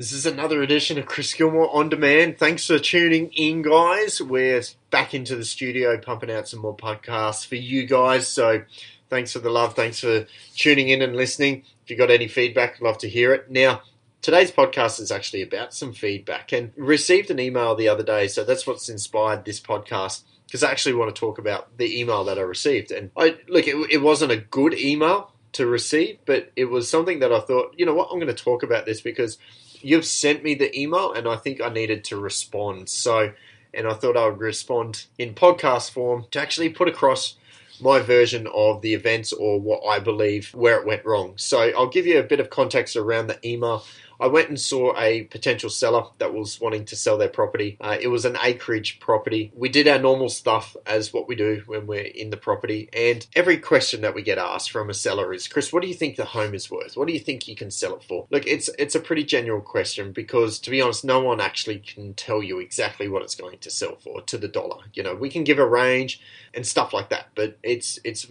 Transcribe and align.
This 0.00 0.12
is 0.12 0.24
another 0.24 0.62
edition 0.62 0.96
of 0.96 1.04
Chris 1.04 1.34
Gilmore 1.34 1.68
on 1.76 1.90
demand. 1.90 2.38
Thanks 2.38 2.66
for 2.66 2.78
tuning 2.78 3.30
in, 3.34 3.60
guys. 3.60 4.18
We're 4.18 4.62
back 4.88 5.12
into 5.12 5.36
the 5.36 5.44
studio 5.44 5.98
pumping 5.98 6.30
out 6.30 6.48
some 6.48 6.60
more 6.60 6.74
podcasts 6.74 7.46
for 7.46 7.56
you 7.56 7.84
guys. 7.86 8.26
So 8.26 8.62
thanks 9.10 9.34
for 9.34 9.40
the 9.40 9.50
love. 9.50 9.76
Thanks 9.76 10.00
for 10.00 10.26
tuning 10.56 10.88
in 10.88 11.02
and 11.02 11.14
listening. 11.14 11.64
If 11.84 11.90
you 11.90 11.98
got 11.98 12.10
any 12.10 12.28
feedback, 12.28 12.76
I'd 12.76 12.80
love 12.80 12.96
to 12.96 13.10
hear 13.10 13.34
it. 13.34 13.50
Now, 13.50 13.82
today's 14.22 14.50
podcast 14.50 15.00
is 15.00 15.12
actually 15.12 15.42
about 15.42 15.74
some 15.74 15.92
feedback 15.92 16.50
and 16.50 16.72
received 16.76 17.30
an 17.30 17.38
email 17.38 17.74
the 17.74 17.88
other 17.88 18.02
day. 18.02 18.26
So 18.26 18.42
that's 18.42 18.66
what's 18.66 18.88
inspired 18.88 19.44
this 19.44 19.60
podcast 19.60 20.22
because 20.46 20.62
I 20.62 20.70
actually 20.70 20.94
want 20.94 21.14
to 21.14 21.20
talk 21.20 21.36
about 21.36 21.76
the 21.76 22.00
email 22.00 22.24
that 22.24 22.38
I 22.38 22.40
received. 22.40 22.90
And 22.90 23.10
I 23.18 23.36
look, 23.48 23.68
it, 23.68 23.76
it 23.90 24.00
wasn't 24.00 24.32
a 24.32 24.38
good 24.38 24.72
email 24.72 25.34
to 25.52 25.66
receive, 25.66 26.20
but 26.24 26.52
it 26.56 26.70
was 26.70 26.88
something 26.88 27.18
that 27.18 27.34
I 27.34 27.40
thought, 27.40 27.74
you 27.76 27.84
know 27.84 27.92
what, 27.92 28.08
I'm 28.10 28.18
going 28.18 28.34
to 28.34 28.44
talk 28.44 28.62
about 28.62 28.86
this 28.86 29.02
because 29.02 29.36
you've 29.82 30.04
sent 30.04 30.42
me 30.42 30.54
the 30.54 30.78
email 30.78 31.12
and 31.12 31.28
I 31.28 31.36
think 31.36 31.60
I 31.60 31.68
needed 31.68 32.04
to 32.04 32.16
respond. 32.20 32.88
So, 32.88 33.32
and 33.72 33.86
I 33.86 33.94
thought 33.94 34.16
I 34.16 34.26
would 34.26 34.40
respond 34.40 35.06
in 35.18 35.34
podcast 35.34 35.90
form 35.90 36.26
to 36.32 36.40
actually 36.40 36.70
put 36.70 36.88
across 36.88 37.36
my 37.80 38.00
version 38.00 38.46
of 38.54 38.82
the 38.82 38.94
events 38.94 39.32
or 39.32 39.58
what 39.58 39.82
I 39.86 39.98
believe 39.98 40.52
where 40.54 40.78
it 40.78 40.86
went 40.86 41.04
wrong. 41.04 41.34
So, 41.36 41.60
I'll 41.76 41.88
give 41.88 42.06
you 42.06 42.18
a 42.18 42.24
bit 42.24 42.40
of 42.40 42.50
context 42.50 42.96
around 42.96 43.28
the 43.28 43.38
email. 43.46 43.84
I 44.20 44.26
went 44.26 44.48
and 44.48 44.60
saw 44.60 44.96
a 44.98 45.22
potential 45.24 45.70
seller 45.70 46.04
that 46.18 46.34
was 46.34 46.60
wanting 46.60 46.84
to 46.86 46.96
sell 46.96 47.16
their 47.16 47.28
property. 47.28 47.76
Uh, 47.80 47.96
it 48.00 48.08
was 48.08 48.24
an 48.24 48.36
acreage 48.42 49.00
property. 49.00 49.50
We 49.54 49.68
did 49.68 49.88
our 49.88 49.98
normal 49.98 50.28
stuff 50.28 50.76
as 50.86 51.12
what 51.12 51.26
we 51.26 51.34
do 51.34 51.62
when 51.66 51.86
we're 51.86 52.02
in 52.02 52.30
the 52.30 52.36
property. 52.36 52.88
And 52.92 53.26
every 53.34 53.58
question 53.58 54.02
that 54.02 54.14
we 54.14 54.22
get 54.22 54.38
asked 54.38 54.70
from 54.70 54.90
a 54.90 54.94
seller 54.94 55.32
is, 55.32 55.48
Chris, 55.48 55.72
what 55.72 55.82
do 55.82 55.88
you 55.88 55.94
think 55.94 56.16
the 56.16 56.24
home 56.26 56.54
is 56.54 56.70
worth? 56.70 56.96
What 56.96 57.08
do 57.08 57.14
you 57.14 57.20
think 57.20 57.48
you 57.48 57.56
can 57.56 57.70
sell 57.70 57.96
it 57.96 58.04
for? 58.04 58.26
Look, 58.30 58.46
it's 58.46 58.68
it's 58.78 58.94
a 58.94 59.00
pretty 59.00 59.24
general 59.24 59.60
question 59.60 60.12
because 60.12 60.58
to 60.60 60.70
be 60.70 60.82
honest, 60.82 61.04
no 61.04 61.20
one 61.20 61.40
actually 61.40 61.78
can 61.78 62.14
tell 62.14 62.42
you 62.42 62.58
exactly 62.58 63.08
what 63.08 63.22
it's 63.22 63.34
going 63.34 63.58
to 63.58 63.70
sell 63.70 63.96
for 63.96 64.20
to 64.22 64.38
the 64.38 64.48
dollar. 64.48 64.84
You 64.92 65.02
know, 65.02 65.14
we 65.14 65.30
can 65.30 65.44
give 65.44 65.58
a 65.58 65.66
range 65.66 66.20
and 66.52 66.66
stuff 66.66 66.92
like 66.92 67.08
that, 67.08 67.28
but 67.34 67.58
it's 67.62 67.98
it's 68.04 68.26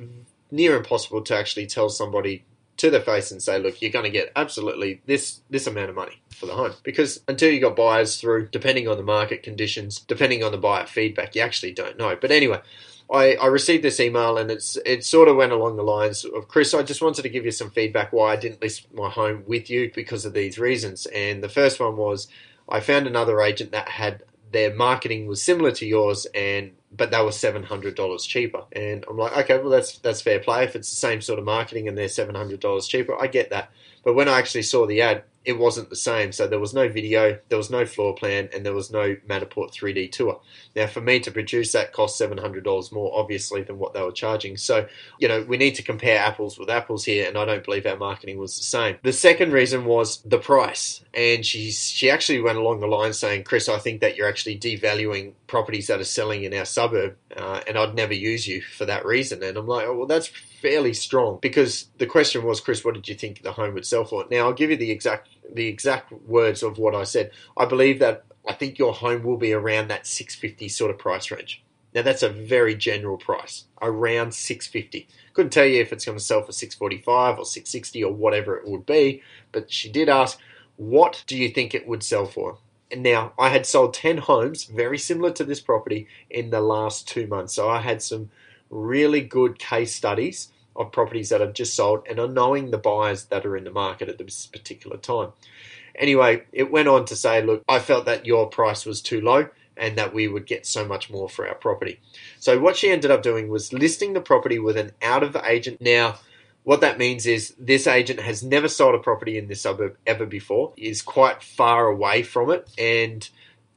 near 0.52 0.76
impossible 0.76 1.22
to 1.22 1.36
actually 1.36 1.68
tell 1.68 1.90
somebody 1.90 2.44
to 2.80 2.90
their 2.90 3.02
face 3.02 3.32
and 3.32 3.42
say, 3.42 3.60
look, 3.60 3.82
you're 3.82 3.92
going 3.92 4.06
to 4.06 4.12
get 4.12 4.32
absolutely 4.36 5.02
this 5.06 5.42
this 5.50 5.68
amount 5.68 5.90
of 5.90 5.96
money 5.96 6.22
for 6.30 6.46
the 6.46 6.54
home. 6.54 6.74
Because 6.84 7.22
until 7.28 7.52
you 7.52 7.60
got 7.60 7.76
buyers 7.76 8.20
through, 8.20 8.48
depending 8.48 8.88
on 8.88 8.98
the 8.98 9.04
market 9.04 9.44
conditions, 9.44 10.00
depending 10.00 10.44
on 10.44 10.52
the 10.52 10.58
buyer 10.58 10.86
feedback, 10.86 11.36
you 11.36 11.42
actually 11.42 11.74
don't 11.74 11.98
know. 11.98 12.18
But 12.20 12.32
anyway, 12.32 12.62
I, 13.12 13.36
I 13.36 13.48
received 13.48 13.84
this 13.84 14.00
email 14.00 14.38
and 14.38 14.52
it's 14.52 14.78
it 14.86 15.04
sort 15.04 15.28
of 15.28 15.36
went 15.36 15.52
along 15.52 15.76
the 15.76 15.84
lines 15.84 16.26
of 16.26 16.48
Chris, 16.48 16.74
I 16.74 16.84
just 16.84 17.02
wanted 17.02 17.24
to 17.24 17.30
give 17.30 17.46
you 17.46 17.52
some 17.52 17.72
feedback 17.72 18.14
why 18.14 18.34
I 18.34 18.36
didn't 18.36 18.62
list 18.62 18.94
my 18.94 19.10
home 19.10 19.44
with 19.48 19.70
you 19.70 19.92
because 19.94 20.26
of 20.26 20.34
these 20.34 20.60
reasons. 20.60 21.06
And 21.08 21.44
the 21.44 21.50
first 21.50 21.80
one 21.80 21.98
was 21.98 22.28
I 22.68 22.80
found 22.80 23.08
another 23.08 23.42
agent 23.42 23.72
that 23.72 23.90
had 23.90 24.24
their 24.52 24.74
marketing 24.74 25.28
was 25.28 25.42
similar 25.42 25.72
to 25.72 25.86
yours 25.86 26.28
and 26.34 26.72
but 26.96 27.12
they 27.12 27.22
were 27.22 27.32
seven 27.32 27.64
hundred 27.64 27.96
dollars 27.96 28.26
cheaper. 28.26 28.64
And 28.72 29.06
I'm 29.10 29.18
like, 29.18 29.36
okay, 29.38 29.58
well 29.58 29.70
that's 29.70 29.98
that's 30.00 30.22
fair 30.22 30.40
play. 30.40 30.64
If 30.64 30.76
it's 30.76 30.90
the 30.90 30.96
same 30.96 31.22
sort 31.22 31.40
of 31.40 31.46
marketing 31.46 31.88
and 31.88 31.98
they're 31.98 32.10
seven 32.10 32.36
hundred 32.36 32.60
dollars 32.60 32.88
cheaper, 32.88 33.20
I 33.20 33.28
get 33.28 33.50
that. 33.52 33.72
But 34.04 34.16
when 34.16 34.28
I 34.28 34.40
actually 34.40 34.64
saw 34.64 34.86
the 34.86 35.02
ad, 35.02 35.24
it 35.46 35.58
wasn't 35.58 35.90
the 35.90 35.96
same. 35.96 36.32
So 36.32 36.48
there 36.48 36.60
was 36.60 36.74
no 36.74 36.90
video, 36.90 37.40
there 37.48 37.58
was 37.58 37.70
no 37.70 37.86
floor 37.86 38.14
plan, 38.14 38.50
and 38.54 38.66
there 38.66 38.74
was 38.74 38.92
no 38.92 39.16
Matterport 39.28 39.74
3D 39.74 40.12
tour. 40.12 40.42
Now, 40.76 40.88
for 40.88 41.02
me 41.02 41.20
to 41.22 41.32
produce 41.32 41.72
that 41.72 41.94
cost 41.94 42.20
$700 42.20 42.92
more, 42.92 43.18
obviously, 43.18 43.64
than 43.64 43.80
what 43.80 43.94
they 43.94 44.02
were 44.02 44.12
charging. 44.12 44.58
So, 44.58 44.88
you 45.18 45.28
know, 45.28 45.44
we 45.48 45.58
need 45.58 45.76
to 45.76 45.84
compare 45.84 46.20
apples 46.20 46.60
with 46.60 46.70
apples 46.70 47.06
here, 47.06 47.28
and 47.28 47.38
I 47.38 47.46
don't 47.46 47.64
believe 47.64 47.86
our 47.86 47.98
marketing 47.98 48.38
was 48.38 48.58
the 48.58 48.64
same. 48.64 48.98
The 49.04 49.14
second 49.14 49.54
reason 49.54 49.86
was 49.86 50.22
the 50.24 50.40
price. 50.40 51.04
And 51.14 51.46
she, 51.46 51.72
she 51.72 52.10
actually 52.10 52.42
went 52.42 52.58
along 52.58 52.82
the 52.82 52.88
line 52.88 53.14
saying, 53.14 53.44
Chris, 53.46 53.70
I 53.70 53.80
think 53.80 54.02
that 54.02 54.16
you're 54.16 54.30
actually 54.30 54.60
devaluing 54.60 55.34
properties 55.48 55.88
that 55.88 56.00
are 56.00 56.06
selling 56.06 56.44
in 56.44 56.54
our 56.54 56.66
suburb, 56.66 57.16
uh, 57.36 57.62
and 57.68 57.78
I'd 57.78 57.96
never 57.96 58.14
use 58.14 58.48
you 58.48 58.62
for 58.62 58.86
that 58.86 59.06
reason. 59.06 59.42
And 59.42 59.58
I'm 59.58 59.68
like, 59.68 59.88
oh, 59.88 59.98
well, 59.98 60.08
that's 60.08 60.28
fairly 60.28 60.94
strong 60.94 61.40
because 61.42 61.88
the 61.98 62.06
question 62.06 62.44
was, 62.44 62.60
Chris, 62.60 62.84
what 62.84 62.94
did 62.94 63.08
you 63.08 63.16
think 63.16 63.42
the 63.42 63.52
home 63.52 63.74
would 63.74 63.86
sell 63.86 64.06
for? 64.06 64.26
Now, 64.30 64.46
I'll 64.46 64.54
give 64.54 64.70
you 64.70 64.78
the 64.78 64.92
exact 64.92 65.30
the 65.54 65.68
exact 65.68 66.12
words 66.12 66.64
of 66.64 66.78
what 66.78 66.96
I 66.96 67.04
said. 67.04 67.32
I 67.58 67.66
believe 67.66 68.00
that 68.00 68.26
I 68.48 68.54
think 68.54 68.80
your 68.80 68.94
home 68.94 69.24
will 69.24 69.38
be 69.38 69.54
around 69.54 69.90
that 69.90 70.08
650 70.08 70.70
sort 70.70 70.92
of 70.92 70.98
price 70.98 71.32
range. 71.32 71.64
Now 71.94 72.04
that's 72.04 72.24
a 72.24 72.30
very 72.30 72.76
general 72.76 73.18
price, 73.18 73.66
around 73.82 74.34
650. 74.34 75.08
Couldn't 75.34 75.52
tell 75.52 75.66
you 75.66 75.82
if 75.82 75.92
it's 75.92 76.06
going 76.06 76.18
to 76.18 76.24
sell 76.24 76.44
for 76.44 76.52
645 76.52 77.40
or 77.40 77.46
660 77.46 78.04
or 78.04 78.14
whatever 78.14 78.58
it 78.58 78.68
would 78.68 78.86
be, 78.86 79.22
but 79.52 79.72
she 79.72 79.92
did 79.92 80.08
ask, 80.08 80.40
"What 80.76 81.24
do 81.26 81.36
you 81.36 81.50
think 81.50 81.74
it 81.74 81.88
would 81.88 82.04
sell 82.04 82.26
for?" 82.26 82.60
And 82.92 83.04
now 83.04 83.34
I 83.38 83.50
had 83.50 83.66
sold 83.66 83.94
10 83.94 84.20
homes 84.20 84.66
very 84.66 84.98
similar 84.98 85.32
to 85.32 85.44
this 85.44 85.62
property 85.62 86.08
in 86.30 86.50
the 86.50 86.62
last 86.62 87.08
2 87.08 87.28
months. 87.28 87.54
So 87.54 87.70
I 87.70 87.82
had 87.82 88.02
some 88.02 88.30
really 88.70 89.22
good 89.22 89.58
case 89.58 89.94
studies 89.96 90.50
of 90.80 90.92
properties 90.92 91.30
that 91.30 91.42
have 91.42 91.54
just 91.54 91.76
sold 91.76 92.08
and 92.10 92.20
are 92.20 92.28
knowing 92.28 92.72
the 92.72 92.78
buyers 92.78 93.26
that 93.26 93.46
are 93.46 93.58
in 93.58 93.66
the 93.66 93.72
market 93.72 94.10
at 94.10 94.18
this 94.18 94.48
particular 94.48 94.98
time. 94.98 95.34
Anyway, 95.96 96.44
it 96.54 96.72
went 96.72 96.88
on 96.88 97.06
to 97.06 97.16
say, 97.16 97.44
look, 97.44 97.64
I 97.68 97.80
felt 97.80 98.06
that 98.06 98.26
your 98.26 98.48
price 98.48 98.86
was 98.86 99.02
too 99.02 99.22
low 99.22 99.50
and 99.76 99.98
that 99.98 100.14
we 100.14 100.28
would 100.28 100.46
get 100.46 100.66
so 100.66 100.86
much 100.86 101.10
more 101.10 101.30
for 101.30 101.48
our 101.48 101.56
property. 101.56 102.00
So 102.40 102.60
what 102.60 102.78
she 102.78 102.90
ended 102.90 103.12
up 103.12 103.22
doing 103.22 103.50
was 103.50 103.74
listing 103.74 104.14
the 104.14 104.22
property 104.22 104.60
with 104.60 104.78
an 104.78 104.92
out 105.02 105.24
of 105.24 105.36
agent. 105.46 105.82
Now, 105.82 106.20
what 106.64 106.82
that 106.82 106.98
means 106.98 107.26
is 107.26 107.54
this 107.58 107.88
agent 107.88 108.20
has 108.20 108.44
never 108.44 108.68
sold 108.68 108.96
a 108.96 109.00
property 109.00 109.38
in 109.38 109.48
this 109.48 109.62
suburb 109.62 109.98
ever 110.06 110.26
before, 110.26 110.74
is 110.78 111.02
quite 111.02 111.42
far 111.42 111.88
away 111.88 112.24
from 112.24 112.52
it, 112.52 112.70
and 112.78 113.28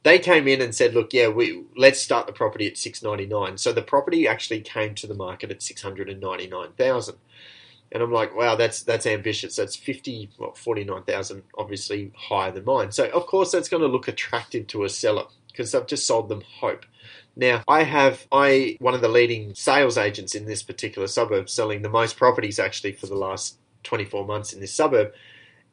they 0.03 0.19
came 0.19 0.49
in 0.49 0.61
and 0.61 0.75
said, 0.75 0.95
"Look, 0.95 1.13
yeah, 1.13 1.29
we 1.29 1.65
let's 1.77 2.01
start 2.01 2.27
the 2.27 2.33
property 2.33 2.67
at 2.67 2.77
six 2.77 3.03
ninety 3.03 3.27
nine. 3.27 3.59
So 3.59 3.73
the 3.73 3.83
property 3.83 4.27
actually 4.27 4.61
came 4.61 4.95
to 4.97 5.07
the 5.07 5.15
market 5.15 5.51
at 5.51 5.63
six 5.63 5.83
hundred 5.83 6.09
and 6.09 6.21
ninety 6.21 6.49
nine 6.49 6.73
thousand. 6.73 7.19
And 7.93 8.03
I'm 8.03 8.11
like, 8.11 8.35
wow, 8.35 8.57
that's 8.57 8.83
that's 8.83 9.07
ambitious. 9.07 9.57
That's 9.57 9.77
fifty, 9.77 10.31
well, 10.39 10.55
forty 10.55 10.83
nine 10.83 11.03
thousand, 11.03 11.43
obviously 11.57 12.11
higher 12.17 12.51
than 12.51 12.65
mine. 12.65 12.91
So 12.91 13.09
of 13.11 13.27
course 13.27 13.53
that's 13.53 13.69
going 13.69 13.83
to 13.83 13.89
look 13.89 14.09
attractive 14.09 14.67
to 14.69 14.85
a 14.85 14.89
seller 14.89 15.25
because 15.49 15.75
I've 15.75 15.87
just 15.87 16.07
sold 16.07 16.29
them 16.29 16.43
hope. 16.61 16.87
Now, 17.37 17.62
I 17.69 17.85
have 17.85 18.27
I 18.33 18.77
one 18.81 18.95
of 18.95 19.03
the 19.03 19.09
leading 19.09 19.55
sales 19.55 19.99
agents 19.99 20.35
in 20.35 20.47
this 20.47 20.62
particular 20.62 21.07
suburb, 21.07 21.49
selling 21.49 21.83
the 21.83 21.89
most 21.89 22.17
properties 22.17 22.59
actually 22.59 22.93
for 22.93 23.07
the 23.07 23.15
last 23.15 23.59
24 23.85 24.27
months 24.27 24.53
in 24.53 24.61
this 24.61 24.75
suburb 24.75 25.12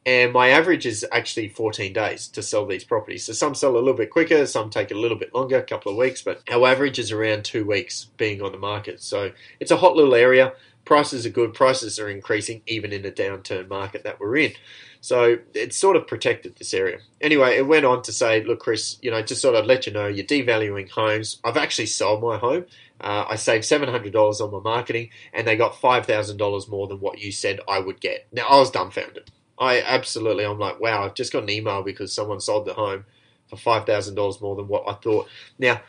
and 0.06 0.32
my 0.32 0.50
average 0.50 0.86
is 0.86 1.06
actually 1.12 1.50
14 1.50 1.92
days 1.94 2.28
to 2.30 2.42
sell 2.42 2.66
these 2.66 2.84
properties. 2.84 3.26
So 3.26 3.34
some 3.34 3.54
sell 3.54 3.72
a 3.72 3.80
little 3.80 3.94
bit 3.94 4.10
quicker, 4.10 4.46
some 4.46 4.70
take 4.70 4.92
a 4.92 4.96
little 4.96 5.18
bit 5.18 5.36
longer, 5.36 5.58
a 5.58 5.64
couple 5.64 5.92
of 5.92 5.98
weeks, 5.98 6.22
but 6.22 6.42
our 6.50 6.68
average 6.68 7.00
is 7.00 7.12
around 7.12 7.44
two 7.44 7.66
weeks 7.66 8.06
being 8.18 8.42
on 8.42 8.52
the 8.52 8.58
market. 8.58 9.02
So 9.02 9.32
it's 9.60 9.72
a 9.72 9.78
hot 9.78 9.96
little 9.96 10.16
area. 10.16 10.54
Prices 10.86 11.26
are 11.26 11.30
good. 11.30 11.54
Prices 11.54 12.00
are 12.00 12.10
increasing 12.10 12.62
even 12.66 12.94
in 12.94 13.02
the 13.02 13.12
downturn 13.12 13.68
market 13.68 14.04
that 14.04 14.20
we're 14.20 14.38
in. 14.38 14.54
So 15.02 15.38
it's 15.54 15.78
sort 15.78 15.96
of 15.96 16.08
protected 16.08 16.56
this 16.56 16.74
area. 16.74 17.00
Anyway, 17.22 17.58
it 17.58 17.68
went 17.68 17.86
on 17.86 18.02
to 18.04 18.12
say, 18.12 18.44
look, 18.44 18.60
Chris, 18.60 18.98
you 19.02 19.12
know, 19.12 19.22
just 19.22 19.42
sort 19.42 19.56
of 19.56 19.66
let 19.66 19.86
you 19.86 19.94
know 19.94 20.08
you're 20.08 20.26
devaluing 20.26 20.90
homes. 20.90 21.40
I've 21.44 21.58
actually 21.58 21.86
sold 21.86 22.22
my 22.22 22.38
home. 22.38 22.66
Uh, 23.00 23.26
I 23.30 23.36
saved 23.36 23.66
$700 23.66 24.42
on 24.42 24.52
my 24.52 24.60
marketing 24.60 25.10
and 25.34 25.46
they 25.46 25.56
got 25.56 25.74
$5,000 25.74 26.70
more 26.70 26.88
than 26.88 27.00
what 27.00 27.20
you 27.20 27.32
said 27.32 27.60
I 27.68 27.80
would 27.80 28.02
get. 28.02 28.28
Now, 28.32 28.48
I 28.48 28.58
was 28.58 28.72
dumbfounded. 28.72 29.32
I 29.60 29.82
absolutely, 29.82 30.46
I'm 30.46 30.60
like, 30.60 30.80
wow, 30.80 31.04
I've 31.04 31.16
just 31.16 31.34
got 31.34 31.44
an 31.44 31.50
email 31.50 31.84
because 31.84 32.14
someone 32.14 32.40
sold 32.40 32.66
the 32.66 32.74
home 32.74 33.06
for 33.48 33.58
$5,000 33.58 34.42
more 34.42 34.56
than 34.56 34.68
what 34.68 34.88
I 34.88 34.94
thought. 34.94 35.28
Now, 35.58 35.82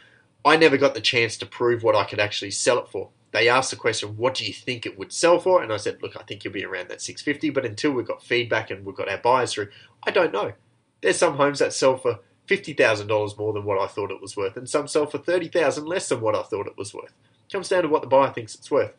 I 0.45 0.57
never 0.57 0.77
got 0.77 0.95
the 0.95 1.01
chance 1.01 1.37
to 1.39 1.47
prove 1.47 1.83
what 1.83 1.95
I 1.95 2.05
could 2.05 2.19
actually 2.19 2.51
sell 2.51 2.79
it 2.79 2.89
for. 2.89 3.11
They 3.33 3.49
asked 3.49 3.71
the 3.71 3.77
question, 3.77 4.17
what 4.17 4.35
do 4.35 4.45
you 4.45 4.53
think 4.53 4.85
it 4.85 4.99
would 4.99 5.13
sell 5.13 5.39
for? 5.39 5.63
And 5.63 5.73
I 5.73 5.77
said, 5.77 6.03
look, 6.03 6.17
I 6.17 6.25
think 6.25 6.43
you'll 6.43 6.53
be 6.53 6.65
around 6.65 6.89
that 6.89 7.01
650, 7.01 7.51
but 7.51 7.65
until 7.65 7.93
we've 7.93 8.07
got 8.07 8.25
feedback 8.25 8.71
and 8.71 8.85
we've 8.85 8.97
got 8.97 9.09
our 9.09 9.19
buyers 9.19 9.53
through, 9.53 9.69
I 10.03 10.11
don't 10.11 10.33
know. 10.33 10.55
There's 11.01 11.19
some 11.19 11.37
homes 11.37 11.61
that 11.61 11.73
sell 11.73 11.97
for 11.97 12.19
$50,000 12.49 13.39
more 13.39 13.53
than 13.53 13.65
what 13.65 13.79
I 13.79 13.87
thought 13.87 14.11
it 14.11 14.21
was 14.21 14.37
worth, 14.37 14.57
and 14.57 14.69
some 14.69 14.89
sell 14.89 15.07
for 15.07 15.19
30000 15.19 15.87
less 15.87 16.09
than 16.09 16.21
what 16.21 16.35
I 16.35 16.43
thought 16.43 16.67
it 16.67 16.77
was 16.77 16.93
worth. 16.93 17.13
It 17.47 17.53
comes 17.53 17.69
down 17.69 17.83
to 17.83 17.89
what 17.89 18.03
the 18.03 18.09
buyer 18.09 18.33
thinks 18.33 18.57
it's 18.57 18.71
worth. 18.71 18.93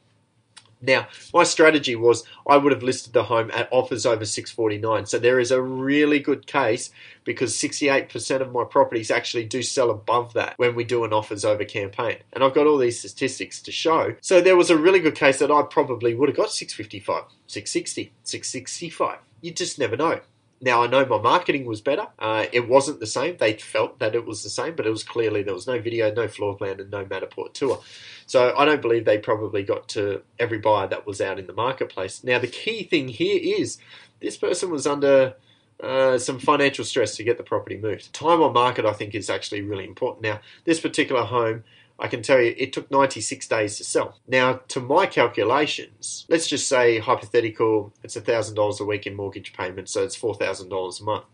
Now, 0.82 1.08
my 1.34 1.44
strategy 1.44 1.96
was 1.96 2.24
I 2.48 2.58
would 2.58 2.72
have 2.72 2.84
listed 2.84 3.14
the 3.14 3.24
home 3.24 3.52
at 3.54 3.70
offers 3.72 4.06
over 4.06 4.26
649. 4.26 5.06
So 5.06 5.20
there 5.20 5.40
is 5.40 5.52
a 5.52 5.62
really 5.62 6.20
good 6.20 6.48
case 6.48 6.92
because 7.24 7.54
68% 7.54 8.42
of 8.42 8.52
my 8.52 8.64
properties 8.64 9.12
actually 9.12 9.46
do 9.46 9.62
sell 9.62 9.92
above 9.92 10.34
that 10.34 10.58
when 10.58 10.76
we 10.76 10.84
do 10.84 11.04
an 11.04 11.14
offers 11.14 11.46
over 11.46 11.64
campaign. 11.64 12.18
And 12.34 12.44
I've 12.44 12.56
got 12.56 12.68
all 12.68 12.78
these 12.78 13.00
statistics 13.00 13.62
to 13.64 13.72
show. 13.72 14.16
So 14.22 14.42
there 14.42 14.58
was 14.58 14.70
a 14.70 14.78
really 14.78 15.00
good 15.00 15.16
case 15.16 15.40
that 15.40 15.52
I 15.52 15.62
probably 15.64 16.16
would 16.16 16.30
have 16.30 16.38
got 16.38 16.52
655, 16.52 17.24
660, 17.48 18.12
665. 18.24 19.20
You 19.42 19.52
just 19.52 19.78
never 19.78 19.98
know. 19.98 20.22
Now 20.62 20.84
I 20.84 20.88
know 20.88 21.06
my 21.06 21.20
marketing 21.20 21.66
was 21.66 21.82
better. 21.82 22.08
Uh, 22.20 22.46
it 22.54 22.68
wasn't 22.68 23.00
the 23.00 23.08
same. 23.08 23.38
They 23.38 23.54
felt 23.54 24.00
that 24.00 24.16
it 24.16 24.26
was 24.26 24.44
the 24.44 24.50
same, 24.50 24.76
but 24.76 24.86
it 24.86 24.92
was 24.92 25.04
clearly 25.04 25.42
there 25.42 25.54
was 25.54 25.68
no 25.68 25.80
video, 25.80 26.14
no 26.14 26.28
floor 26.28 26.56
plan, 26.56 26.80
and 26.80 26.92
no 26.92 27.04
Matterport 27.04 27.54
tour. 27.54 27.82
So 28.28 28.56
I 28.56 28.66
don't 28.66 28.82
believe 28.82 29.06
they 29.06 29.18
probably 29.18 29.64
got 29.64 29.90
to 29.90 30.22
every 30.40 30.60
buyer 30.60 30.88
that 30.88 31.06
was 31.06 31.20
out 31.20 31.40
in 31.40 31.48
the 31.48 31.54
marketplace. 31.54 32.24
Now 32.24 32.40
the 32.40 32.48
key 32.48 32.84
thing 32.84 33.08
here 33.08 33.40
is 33.42 33.80
this 34.20 34.38
person 34.38 34.70
was 34.70 34.86
under 34.86 35.36
uh, 35.82 36.18
some 36.18 36.38
financial 36.38 36.86
stress 36.86 37.16
to 37.16 37.24
get 37.24 37.38
the 37.38 37.44
property 37.44 37.78
moved. 37.78 38.14
Time 38.14 38.42
on 38.42 38.54
market, 38.54 38.86
I 38.86 38.94
think, 38.94 39.16
is 39.16 39.30
actually 39.30 39.62
really 39.62 39.86
important. 39.86 40.22
Now, 40.22 40.40
this 40.64 40.80
particular 40.80 41.24
home, 41.24 41.64
I 42.02 42.08
can 42.08 42.22
tell 42.22 42.42
you, 42.42 42.54
it 42.58 42.74
took 42.74 42.90
96 42.90 43.48
days 43.48 43.78
to 43.78 43.84
sell. 43.84 44.18
Now, 44.28 44.62
to 44.70 44.80
my 44.80 45.06
calculations, 45.06 46.26
let's 46.28 46.48
just 46.48 46.68
say 46.68 47.00
hypothetical, 47.00 47.94
it's 48.04 48.18
$1,000 48.18 48.80
a 48.80 48.84
week 48.84 49.08
in 49.08 49.16
mortgage 49.16 49.54
payments, 49.54 49.92
so 49.92 50.04
it's 50.04 50.18
$4,000 50.18 51.00
a 51.00 51.04
month 51.04 51.26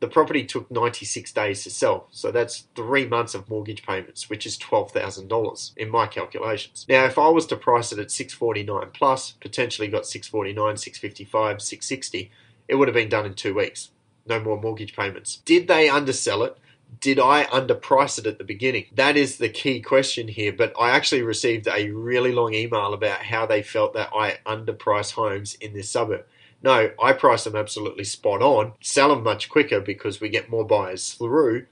the 0.00 0.08
property 0.08 0.44
took 0.44 0.70
96 0.70 1.32
days 1.32 1.64
to 1.64 1.70
sell. 1.70 2.06
So 2.10 2.30
that's 2.30 2.64
three 2.74 3.06
months 3.06 3.34
of 3.34 3.48
mortgage 3.48 3.84
payments, 3.84 4.30
which 4.30 4.46
is 4.46 4.58
$12,000 4.58 5.76
in 5.76 5.90
my 5.90 6.06
calculations. 6.06 6.86
Now, 6.88 7.04
if 7.04 7.18
I 7.18 7.28
was 7.28 7.46
to 7.46 7.56
price 7.56 7.92
it 7.92 7.98
at 7.98 8.10
649 8.10 8.90
plus, 8.92 9.32
potentially 9.32 9.88
got 9.88 10.06
649, 10.06 10.76
655, 10.76 11.62
660, 11.62 12.30
it 12.68 12.74
would 12.76 12.88
have 12.88 12.94
been 12.94 13.08
done 13.08 13.26
in 13.26 13.34
two 13.34 13.54
weeks. 13.54 13.90
No 14.26 14.40
more 14.40 14.60
mortgage 14.60 14.94
payments. 14.94 15.36
Did 15.44 15.68
they 15.68 15.88
undersell 15.88 16.42
it? 16.44 16.56
Did 17.00 17.20
I 17.20 17.44
underprice 17.44 18.18
it 18.18 18.26
at 18.26 18.38
the 18.38 18.44
beginning? 18.44 18.86
That 18.94 19.16
is 19.16 19.38
the 19.38 19.48
key 19.48 19.80
question 19.80 20.26
here. 20.28 20.52
But 20.52 20.72
I 20.80 20.90
actually 20.90 21.22
received 21.22 21.68
a 21.68 21.90
really 21.90 22.32
long 22.32 22.54
email 22.54 22.92
about 22.92 23.22
how 23.22 23.46
they 23.46 23.62
felt 23.62 23.94
that 23.94 24.10
I 24.14 24.38
underpriced 24.46 25.12
homes 25.12 25.54
in 25.54 25.74
this 25.74 25.90
suburb. 25.90 26.24
No, 26.62 26.90
I 27.00 27.12
price 27.12 27.44
them 27.44 27.54
absolutely 27.54 28.04
spot 28.04 28.42
on, 28.42 28.72
sell 28.80 29.10
them 29.10 29.22
much 29.22 29.48
quicker 29.48 29.80
because 29.80 30.20
we 30.20 30.28
get 30.28 30.50
more 30.50 30.64
buyers 30.64 31.12
through, 31.12 31.66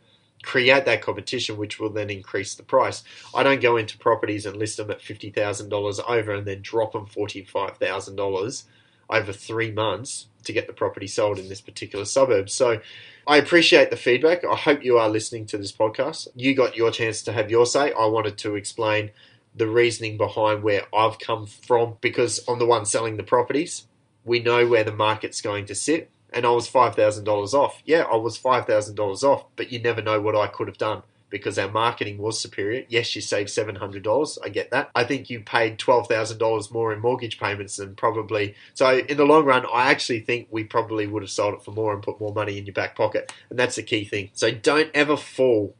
create 0.44 0.84
that 0.84 1.02
competition, 1.02 1.56
which 1.56 1.80
will 1.80 1.90
then 1.90 2.08
increase 2.08 2.54
the 2.54 2.62
price. 2.62 3.02
I 3.34 3.42
don't 3.42 3.60
go 3.60 3.76
into 3.76 3.98
properties 3.98 4.46
and 4.46 4.56
list 4.56 4.76
them 4.76 4.92
at 4.92 5.00
$50,000 5.00 6.00
over 6.08 6.32
and 6.32 6.46
then 6.46 6.62
drop 6.62 6.92
them 6.92 7.06
$45,000 7.06 8.64
over 9.10 9.32
three 9.32 9.72
months 9.72 10.26
to 10.44 10.52
get 10.52 10.68
the 10.68 10.72
property 10.72 11.08
sold 11.08 11.40
in 11.40 11.48
this 11.48 11.60
particular 11.60 12.04
suburb. 12.04 12.48
So 12.48 12.80
I 13.26 13.38
appreciate 13.38 13.90
the 13.90 13.96
feedback. 13.96 14.44
I 14.44 14.54
hope 14.54 14.84
you 14.84 14.98
are 14.98 15.08
listening 15.08 15.46
to 15.46 15.58
this 15.58 15.72
podcast. 15.72 16.28
You 16.34 16.54
got 16.54 16.76
your 16.76 16.90
chance 16.90 17.22
to 17.22 17.32
have 17.32 17.50
your 17.50 17.66
say. 17.66 17.92
I 17.92 18.06
wanted 18.06 18.38
to 18.38 18.54
explain 18.54 19.10
the 19.54 19.66
reasoning 19.66 20.16
behind 20.16 20.62
where 20.62 20.82
I've 20.94 21.18
come 21.18 21.46
from 21.46 21.96
because 22.00 22.40
I'm 22.46 22.58
the 22.58 22.66
one 22.66 22.86
selling 22.86 23.16
the 23.16 23.22
properties 23.22 23.86
we 24.26 24.40
know 24.40 24.66
where 24.66 24.84
the 24.84 24.92
market's 24.92 25.40
going 25.40 25.64
to 25.66 25.74
sit. 25.74 26.10
And 26.32 26.44
I 26.44 26.50
was 26.50 26.68
$5,000 26.68 27.54
off. 27.54 27.80
Yeah, 27.86 28.02
I 28.02 28.16
was 28.16 28.38
$5,000 28.38 29.22
off, 29.22 29.44
but 29.54 29.72
you 29.72 29.78
never 29.78 30.02
know 30.02 30.20
what 30.20 30.36
I 30.36 30.48
could 30.48 30.66
have 30.66 30.76
done 30.76 31.02
because 31.36 31.58
our 31.58 31.70
marketing 31.70 32.18
was 32.18 32.40
superior. 32.40 32.84
Yes, 32.88 33.14
you 33.14 33.20
saved 33.20 33.48
$700. 33.48 34.38
I 34.44 34.48
get 34.48 34.70
that. 34.70 34.90
I 34.94 35.04
think 35.04 35.30
you 35.30 35.40
paid 35.40 35.78
$12,000 35.78 36.72
more 36.72 36.92
in 36.92 37.00
mortgage 37.00 37.38
payments 37.38 37.76
than 37.76 37.94
probably. 37.94 38.54
So, 38.74 38.98
in 38.98 39.16
the 39.16 39.24
long 39.24 39.44
run, 39.44 39.66
I 39.72 39.90
actually 39.90 40.20
think 40.20 40.48
we 40.50 40.64
probably 40.64 41.06
would 41.06 41.22
have 41.22 41.30
sold 41.30 41.54
it 41.54 41.62
for 41.62 41.72
more 41.72 41.92
and 41.92 42.02
put 42.02 42.20
more 42.20 42.32
money 42.34 42.58
in 42.58 42.66
your 42.66 42.74
back 42.74 42.96
pocket. 42.96 43.32
And 43.50 43.58
that's 43.58 43.76
the 43.76 43.82
key 43.82 44.04
thing. 44.04 44.30
So, 44.34 44.50
don't 44.50 44.90
ever 44.94 45.16
fall 45.16 45.74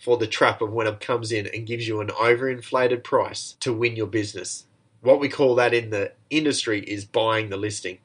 for 0.00 0.16
the 0.16 0.26
trap 0.26 0.60
of 0.60 0.72
when 0.72 0.86
it 0.86 1.00
comes 1.00 1.30
in 1.30 1.46
and 1.46 1.66
gives 1.66 1.86
you 1.86 2.00
an 2.00 2.08
overinflated 2.08 3.04
price 3.04 3.56
to 3.60 3.72
win 3.72 3.94
your 3.94 4.08
business 4.08 4.64
what 5.02 5.20
we 5.20 5.28
call 5.28 5.56
that 5.56 5.74
in 5.74 5.90
the 5.90 6.12
industry 6.30 6.80
is 6.80 7.04
buying 7.04 7.50
the 7.50 7.56
listing. 7.56 7.98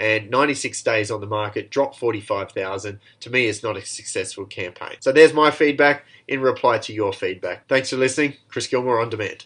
And 0.00 0.30
96 0.30 0.82
days 0.82 1.10
on 1.10 1.20
the 1.20 1.26
market, 1.26 1.70
drop 1.70 1.94
45,000. 1.94 2.98
To 3.20 3.30
me, 3.30 3.46
it's 3.46 3.62
not 3.62 3.76
a 3.76 3.84
successful 3.84 4.46
campaign. 4.46 4.96
So 4.98 5.12
there's 5.12 5.34
my 5.34 5.50
feedback 5.50 6.06
in 6.26 6.40
reply 6.40 6.78
to 6.78 6.92
your 6.92 7.12
feedback. 7.12 7.68
Thanks 7.68 7.90
for 7.90 7.96
listening. 7.96 8.34
Chris 8.48 8.66
Gilmore 8.66 9.00
on 9.00 9.10
demand. 9.10 9.36